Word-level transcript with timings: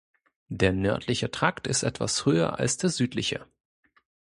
Der 0.49 0.73
nördliche 0.73 1.29
Trakt 1.29 1.67
ist 1.67 1.83
etwas 1.83 2.25
höher 2.25 2.57
als 2.57 2.77
der 2.77 2.89
südliche. 2.89 3.45